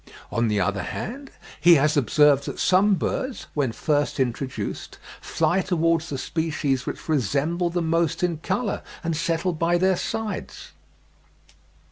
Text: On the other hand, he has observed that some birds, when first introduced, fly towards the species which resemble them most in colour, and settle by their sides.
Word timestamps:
On 0.31 0.47
the 0.47 0.59
other 0.59 0.81
hand, 0.81 1.29
he 1.59 1.75
has 1.75 1.95
observed 1.95 2.45
that 2.47 2.57
some 2.57 2.95
birds, 2.95 3.45
when 3.53 3.71
first 3.71 4.19
introduced, 4.19 4.97
fly 5.21 5.61
towards 5.61 6.09
the 6.09 6.17
species 6.17 6.87
which 6.87 7.07
resemble 7.07 7.69
them 7.69 7.87
most 7.91 8.23
in 8.23 8.37
colour, 8.39 8.81
and 9.03 9.15
settle 9.15 9.53
by 9.53 9.77
their 9.77 9.95
sides. 9.97 10.71